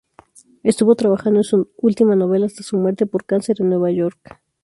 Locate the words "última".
1.77-2.15